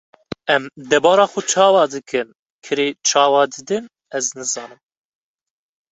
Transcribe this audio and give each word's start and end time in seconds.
Em 0.53 0.63
debara 0.91 1.25
xwe 1.31 1.41
çawa 1.51 1.83
dikin, 1.93 2.29
kirê 2.63 2.87
çawa 3.09 3.43
didin 3.53 3.85
ez 4.17 4.25
nizanim. 4.37 4.81